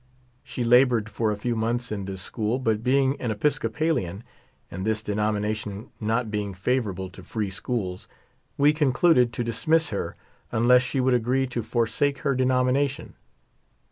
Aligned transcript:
She 0.43 0.63
labored 0.63 1.09
for 1.09 1.29
a 1.29 1.35
few 1.37 1.55
months 1.55 1.91
in 1.91 2.05
this 2.05 2.23
school, 2.23 2.57
but 2.57 2.81
being 2.83 3.21
an 3.21 3.29
Episcopalian, 3.29 4.23
and 4.71 4.83
this 4.83 5.03
denomination 5.03 5.91
not 5.99 6.31
being 6.31 6.55
favorable 6.55 7.07
to 7.11 7.21
free 7.21 7.51
schools, 7.51 8.07
we 8.57 8.73
concluded 8.73 9.31
to 9.33 9.43
dismiss 9.43 9.89
her 9.89 10.15
unless 10.51 10.81
she 10.81 10.99
would 10.99 11.13
agree 11.13 11.45
to 11.45 11.61
forsake 11.61 12.17
her 12.25 12.33
denomination. 12.33 13.13